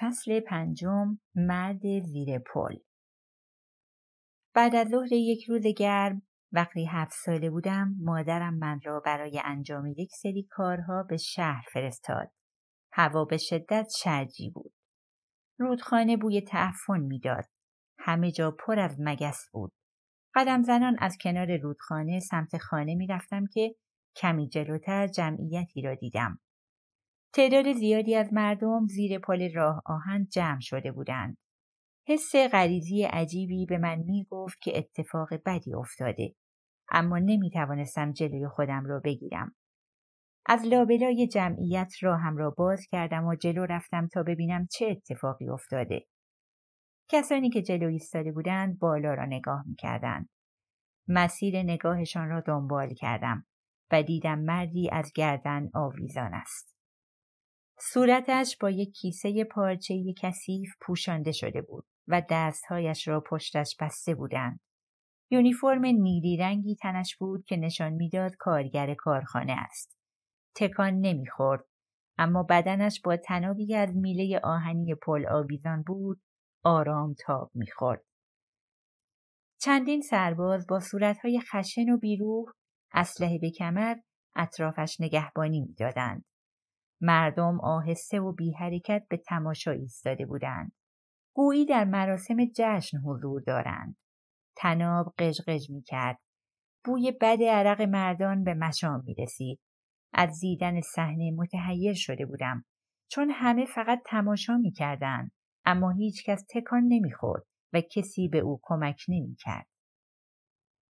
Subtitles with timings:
[0.00, 2.76] فصل پنجم مرد زیر پل
[4.54, 9.86] بعد از ظهر یک روز گرم وقتی هفت ساله بودم مادرم من را برای انجام
[9.86, 12.32] یک سری کارها به شهر فرستاد.
[12.92, 14.72] هوا به شدت شرجی بود.
[15.58, 17.44] رودخانه بوی تعفن می‌داد.
[17.98, 19.72] همه جا پر از مگس بود.
[20.34, 23.74] قدم زنان از کنار رودخانه سمت خانه می‌رفتم که
[24.16, 26.38] کمی جلوتر جمعیتی را دیدم.
[27.36, 31.36] تعداد زیادی از مردم زیر پل راه آهن جمع شده بودند.
[32.06, 36.34] حس غریزی عجیبی به من می گفت که اتفاق بدی افتاده.
[36.90, 39.54] اما نمی توانستم جلوی خودم را بگیرم.
[40.46, 46.06] از لابلای جمعیت راهم را باز کردم و جلو رفتم تا ببینم چه اتفاقی افتاده.
[47.10, 50.28] کسانی که جلو ایستاده بودند بالا را نگاه می کردند.
[51.08, 53.46] مسیر نگاهشان را دنبال کردم
[53.92, 56.75] و دیدم مردی از گردن آویزان است.
[57.78, 64.60] صورتش با یک کیسه پارچه کثیف پوشانده شده بود و دستهایش را پشتش بسته بودند.
[65.30, 69.98] یونیفرم نیلی رنگی تنش بود که نشان می‌داد کارگر کارخانه است.
[70.56, 71.64] تکان نمی‌خورد
[72.18, 76.22] اما بدنش با تنابی از میله آهنی پل آویزان بود
[76.64, 78.04] آرام تاب می‌خورد.
[79.60, 82.44] چندین سرباز با صورتهای خشن و بیروح
[82.92, 83.96] اسلحه به کمر
[84.36, 86.24] اطرافش نگهبانی می‌دادند.
[87.00, 90.72] مردم آهسته و بی حرکت به تماشا ایستاده بودند.
[91.34, 93.96] گویی در مراسم جشن حضور دارند.
[94.56, 96.18] تناب قژقژ می کرد.
[96.84, 99.60] بوی بد عرق مردان به مشام می رسید.
[100.12, 102.64] از دیدن صحنه متحیر شده بودم
[103.10, 105.30] چون همه فقط تماشا می کردن.
[105.64, 107.42] اما هیچ کس تکان نمی خورد
[107.72, 109.66] و کسی به او کمک نمی کرد.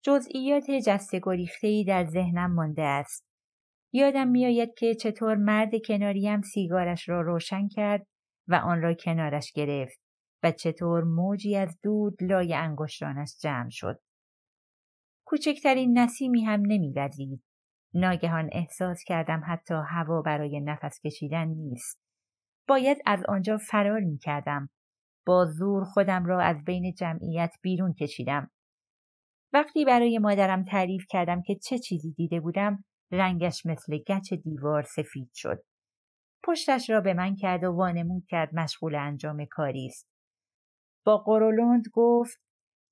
[0.02, 3.26] جزئیات جسته گریخته در ذهنم مانده است.
[3.92, 8.06] یادم میآید که چطور مرد کناریم سیگارش را روشن کرد
[8.48, 10.00] و آن را کنارش گرفت
[10.42, 14.00] و چطور موجی از دود لای انگشتانش جمع شد.
[15.26, 17.42] کوچکترین نسیمی هم نمیوزید.
[17.94, 22.00] ناگهان احساس کردم حتی هوا برای نفس کشیدن نیست.
[22.68, 24.68] باید از آنجا فرار می کردم.
[25.26, 28.50] با زور خودم را از بین جمعیت بیرون کشیدم.
[29.52, 35.30] وقتی برای مادرم تعریف کردم که چه چیزی دیده بودم رنگش مثل گچ دیوار سفید
[35.34, 35.64] شد.
[36.44, 40.08] پشتش را به من کرد و وانمود کرد مشغول انجام کاری است.
[41.04, 42.38] با قرولند گفت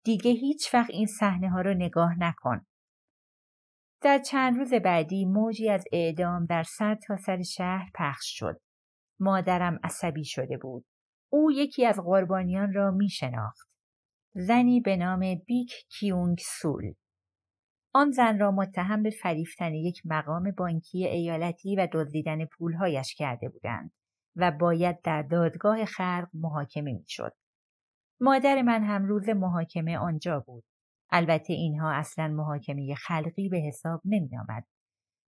[0.04, 2.66] دیگه هیچ وقت این صحنه ها رو نگاه نکن.
[4.02, 8.60] در چند روز بعدی موجی از اعدام در سر تا سر شهر پخش شد.
[9.20, 10.84] مادرم عصبی شده بود.
[11.32, 13.68] او یکی از قربانیان را می شناخت.
[14.34, 16.94] زنی به نام بیک کیونگ سول.
[17.96, 23.92] آن زن را متهم به فریفتن یک مقام بانکی ایالتی و دزدیدن پولهایش کرده بودند
[24.36, 27.32] و باید در دادگاه خلق محاکمه می‌شد.
[28.20, 30.64] مادر من هم روز محاکمه آنجا بود.
[31.10, 34.66] البته اینها اصلا محاکمه خلقی به حساب نمی آمد.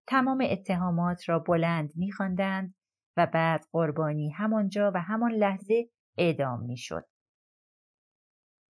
[0.09, 2.11] تمام اتهامات را بلند می
[3.17, 5.89] و بعد قربانی همانجا و همان لحظه
[6.19, 7.05] اعدام می شد.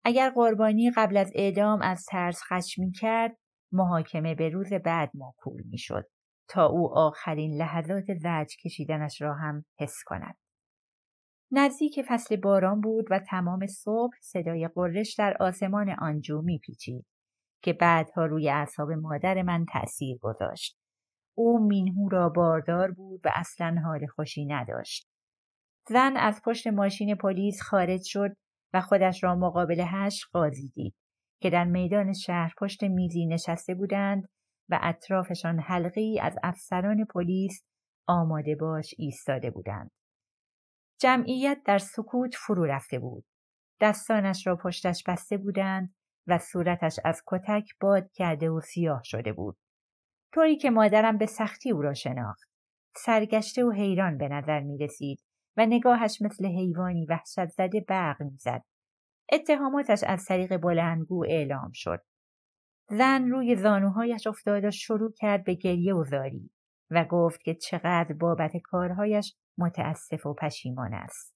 [0.04, 3.36] اگر قربانی قبل از اعدام از ترس خشم کرد
[3.74, 6.10] محاکمه به روز بعد موکول می شد
[6.48, 10.36] تا او آخرین لحظات زج کشیدنش را هم حس کند.
[11.52, 17.06] نزدیک فصل باران بود و تمام صبح صدای قررش در آسمان آنجو میپیچید
[17.62, 20.78] که بعدها روی اعصاب مادر من تأثیر گذاشت.
[21.36, 25.08] او مینهو را باردار بود و اصلا حال خوشی نداشت.
[25.88, 28.36] زن از پشت ماشین پلیس خارج شد
[28.74, 30.94] و خودش را مقابل هش قاضی دید
[31.40, 34.28] که در میدان شهر پشت میزی نشسته بودند
[34.68, 37.64] و اطرافشان حلقی از افسران پلیس
[38.06, 39.90] آماده باش ایستاده بودند.
[41.00, 43.24] جمعیت در سکوت فرو رفته بود.
[43.80, 45.94] دستانش را پشتش بسته بودند
[46.26, 49.56] و صورتش از کتک باد کرده و سیاه شده بود.
[50.34, 52.48] طوری که مادرم به سختی او را شناخت.
[52.96, 55.18] سرگشته و حیران به نظر می رسید
[55.56, 58.62] و نگاهش مثل حیوانی وحشت زده برق می زد.
[59.32, 62.00] اتهاماتش از طریق بلندگو اعلام شد.
[62.88, 66.50] زن روی زانوهایش افتاد و شروع کرد به گریه و زاری
[66.90, 71.34] و گفت که چقدر بابت کارهایش متاسف و پشیمان است.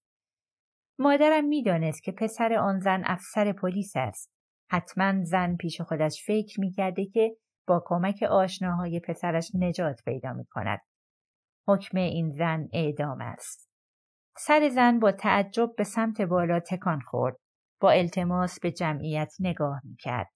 [0.98, 4.32] مادرم می‌دانست که پسر آن زن افسر پلیس است.
[4.70, 7.36] حتما زن پیش خودش فکر می‌کرده که
[7.66, 10.80] با کمک آشناهای پسرش نجات پیدا می کند.
[11.68, 13.70] حکم این زن اعدام است.
[14.36, 17.36] سر زن با تعجب به سمت بالا تکان خورد.
[17.80, 20.30] با التماس به جمعیت نگاه می کرد.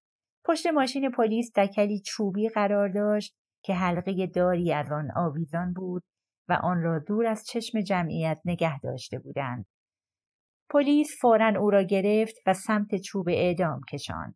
[0.44, 3.35] پشت ماشین پلیس دکلی چوبی قرار داشت
[3.65, 6.03] که حلقه داری از آن آویزان بود
[6.49, 9.67] و آن را دور از چشم جمعیت نگه داشته بودند.
[10.71, 14.35] پلیس فورا او را گرفت و سمت چوب اعدام کشاند.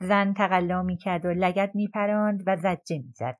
[0.00, 3.38] زن تقلا می کرد و لگت می پراند و زجه می زد.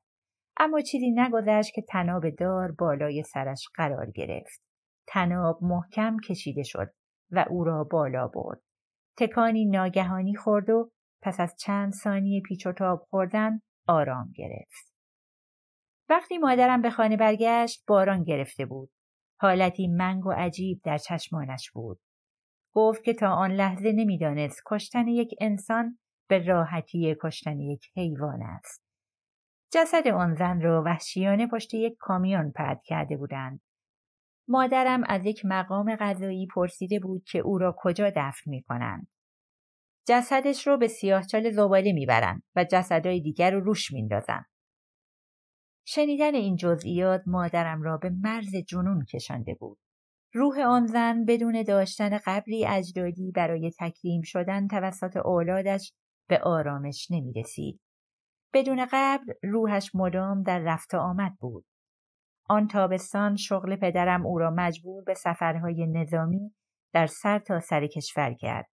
[0.57, 4.61] اما چیزی نگذشت که تناب دار بالای سرش قرار گرفت.
[5.07, 6.93] تناب محکم کشیده شد
[7.31, 8.61] و او را بالا برد.
[9.17, 10.91] تکانی ناگهانی خورد و
[11.21, 14.93] پس از چند ثانیه پیچ و تاب خوردن آرام گرفت.
[16.09, 18.91] وقتی مادرم به خانه برگشت باران گرفته بود.
[19.39, 21.99] حالتی منگ و عجیب در چشمانش بود.
[22.73, 25.97] گفت که تا آن لحظه نمی‌دانست کشتن یک انسان
[26.29, 28.85] به راحتی کشتن یک حیوان است.
[29.71, 33.61] جسد آن زن را وحشیانه پشت یک کامیون پرد کرده بودند.
[34.47, 39.07] مادرم از یک مقام غذایی پرسیده بود که او را کجا دفن می کنند.
[40.07, 44.45] جسدش رو به سیاهچال زباله می‌برند و جسدهای دیگر رو روش میندازند.
[45.87, 49.79] شنیدن این جزئیات مادرم را به مرز جنون کشانده بود.
[50.33, 55.93] روح آن زن بدون داشتن قبری اجدادی برای تکریم شدن توسط اولادش
[56.29, 57.79] به آرامش نمی رسید.
[58.53, 61.65] بدون قبر روحش مدام در رفت آمد بود.
[62.49, 66.55] آن تابستان شغل پدرم او را مجبور به سفرهای نظامی
[66.93, 68.65] در سر تا سر کشور کرد.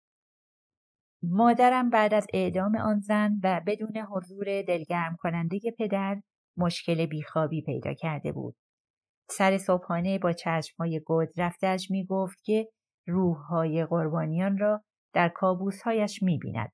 [1.22, 6.20] مادرم بعد از اعدام آن زن و بدون حضور دلگرم کننده پدر
[6.56, 8.56] مشکل بیخوابی پیدا کرده بود.
[9.30, 12.68] سر صبحانه با چشمهای گود رفتش می گفت که
[13.06, 14.84] روحهای قربانیان را
[15.14, 16.72] در کابوسهایش می بیند.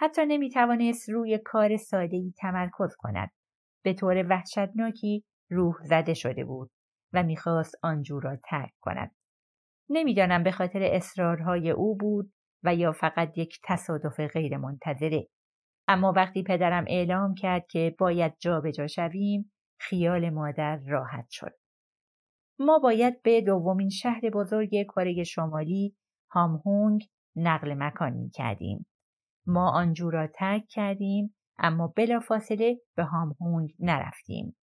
[0.00, 3.30] حتی نمی توانست روی کار سادهی تمرکز کند.
[3.84, 6.70] به طور وحشتناکی روح زده شده بود
[7.12, 9.14] و می‌خواست آنجو را ترک کند.
[9.90, 12.32] نمی‌دانم به خاطر اصرارهای او بود
[12.62, 15.28] و یا فقط یک تصادف غیر منتظره.
[15.88, 21.52] اما وقتی پدرم اعلام کرد که باید جابجا جا شویم خیال مادر راحت شد.
[22.58, 25.96] ما باید به دومین شهر بزرگ کره شمالی
[26.30, 28.86] هامهونگ نقل مکان می کردیم.
[29.46, 34.56] ما آنجو را ترک کردیم اما بلافاصله به هامهونگ نرفتیم.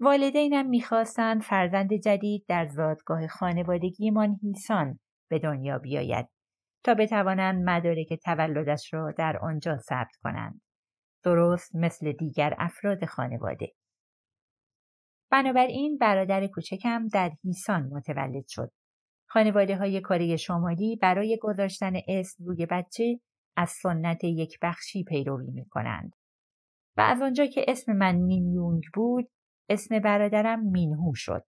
[0.00, 4.98] والدینم می‌خواستند فرزند جدید در زادگاه خانوادگیمان هیسان
[5.30, 6.28] به دنیا بیاید
[6.84, 10.60] تا بتوانند مدارک تولدش را در آنجا ثبت کنند.
[11.24, 13.72] درست مثل دیگر افراد خانواده.
[15.30, 18.72] بنابراین برادر کوچکم در هیسان متولد شد.
[19.28, 23.20] خانواده های کاری شمالی برای گذاشتن اسم روی بچه
[23.56, 26.12] از سنت یک بخشی پیروی می کنند.
[26.96, 29.28] و از آنجا که اسم من مین یونگ بود
[29.68, 31.44] اسم برادرم مینهو شد.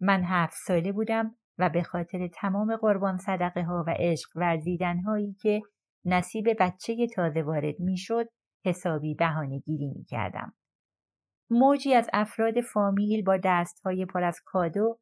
[0.00, 5.32] من هفت ساله بودم و به خاطر تمام قربان صدقه ها و عشق ورزیدن هایی
[5.40, 5.62] که
[6.04, 8.28] نصیب بچه تازه وارد می شد
[8.64, 10.54] حسابی بهانه گیری می کردم.
[11.50, 14.98] موجی از افراد فامیل با دست های پر از کادو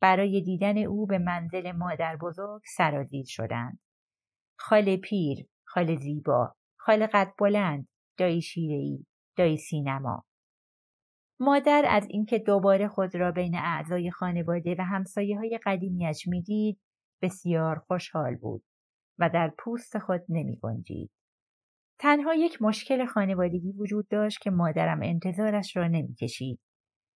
[0.00, 3.78] برای دیدن او به منزل مادر بزرگ سرازیر شدند.
[4.58, 7.88] خال پیر، خال زیبا، خال قد بلند،
[8.18, 10.24] دایی شیرهی، دایی سینما.
[11.40, 16.80] مادر از اینکه دوباره خود را بین اعضای خانواده و همسایه های قدیمیش می‌دید
[17.22, 18.64] بسیار خوشحال بود
[19.18, 21.10] و در پوست خود نمی گنجید.
[22.00, 26.60] تنها یک مشکل خانوادگی وجود داشت که مادرم انتظارش را نمی‌کشید.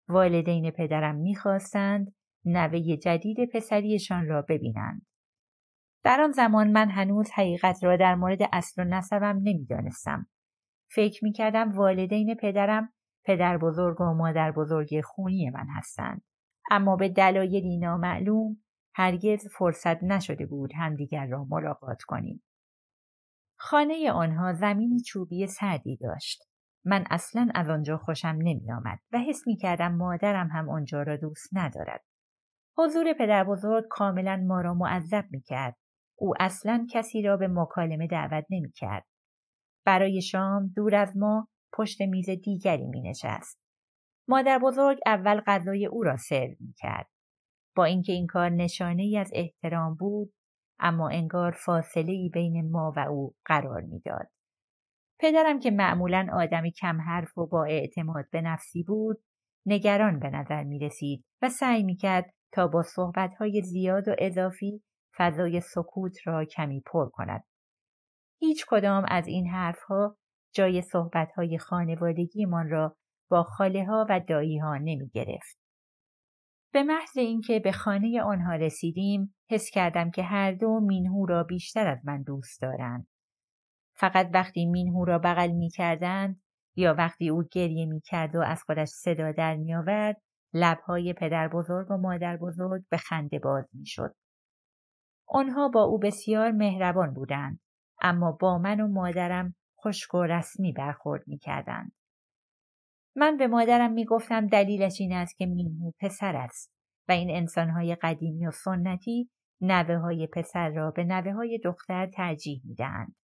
[0.09, 5.05] والدین پدرم می‌خواستند نوه جدید پسریشان را ببینند.
[6.03, 10.27] در آن زمان من هنوز حقیقت را در مورد اصل و نسبم نمی‌دانستم.
[10.91, 12.93] فکر می کردم والدین پدرم
[13.27, 16.21] پدر بزرگ و مادر بزرگ خونی من هستند.
[16.71, 18.57] اما به دلایلی نامعلوم
[18.95, 22.43] هرگز فرصت نشده بود همدیگر را ملاقات کنیم.
[23.59, 26.43] خانه آنها زمینی چوبی سردی داشت.
[26.85, 31.17] من اصلا از آنجا خوشم نمی آمد و حس می کردم مادرم هم آنجا را
[31.17, 32.03] دوست ندارد.
[32.77, 35.77] حضور پدر بزرگ کاملا ما را معذب می کرد.
[36.15, 39.05] او اصلا کسی را به مکالمه دعوت نمی کرد.
[39.85, 43.59] برای شام دور از ما پشت میز دیگری می نشست.
[44.27, 47.09] مادر بزرگ اول غذای او را سرو می کرد.
[47.75, 50.33] با اینکه این کار نشانه ای از احترام بود
[50.79, 54.27] اما انگار فاصله ای بین ما و او قرار می‌داد.
[55.19, 59.23] پدرم که معمولا آدمی کم حرف و با اعتماد به نفسی بود
[59.65, 64.83] نگران به نظر می رسید و سعی می کرد تا با صحبتهای زیاد و اضافی
[65.17, 67.43] فضای سکوت را کمی پر کند.
[68.39, 70.17] هیچ کدام از این حرفها
[70.57, 72.95] جای صحبتهای خانوادگیمان را
[73.29, 75.57] با خاله ها و دایی ها نمی گرفت.
[76.73, 81.87] به محض اینکه به خانه آنها رسیدیم حس کردم که هر دو مینهو را بیشتر
[81.87, 83.07] از من دوست دارند.
[83.95, 86.41] فقط وقتی مینهو را بغل می کردند
[86.75, 90.21] یا وقتی او گریه می کرد و از خودش صدا در می آورد
[90.53, 94.15] لبهای پدر بزرگ و مادر بزرگ به خنده باز می شد.
[95.27, 97.59] آنها با او بسیار مهربان بودند
[98.01, 99.55] اما با من و مادرم
[99.85, 101.91] خشک و رسمی برخورد می کردند.
[103.15, 106.71] من به مادرم می گفتم دلیلش این است که مینهو پسر است
[107.07, 109.29] و این انسانهای قدیمی و سنتی
[109.61, 113.15] نوه های پسر را به نوه های دختر ترجیح می دهند.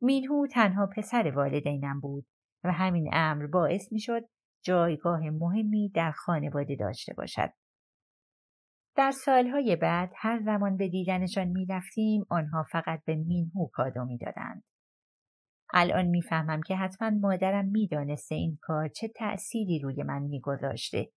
[0.00, 2.26] مینهو تنها پسر والدینم بود
[2.64, 4.22] و همین امر باعث می شد
[4.64, 7.52] جایگاه مهمی در خانواده داشته باشد.
[8.96, 14.18] در سالهای بعد هر زمان به دیدنشان می رفتیم آنها فقط به مینهو کادو می
[14.18, 14.64] دادند.
[15.76, 21.10] الان می‌فهمم که حتما مادرم می‌دانسته این کار چه تأثیری روی من میگذاشته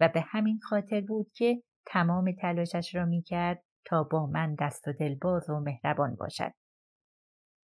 [0.00, 4.92] و به همین خاطر بود که تمام تلاشش را می‌کرد تا با من دست و
[4.92, 6.52] دلباز و مهربان باشد.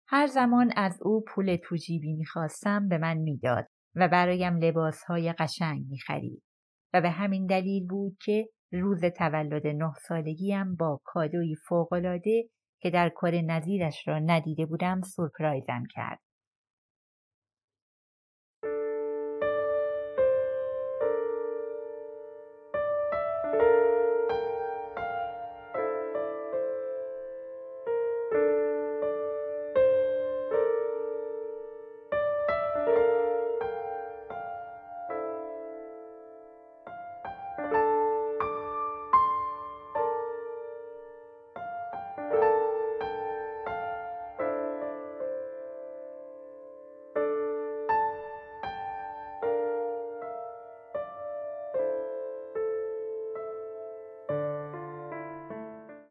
[0.09, 5.87] هر زمان از او پول تو جیبی می‌خواستم به من می‌داد و برایم لباسهای قشنگ
[5.88, 6.43] می‌خرید
[6.93, 12.49] و به همین دلیل بود که روز تولد نه سالگیم با کادوی فوقالعاده
[12.81, 16.21] که در کار نظیرش را ندیده بودم سورپرایزم کرد.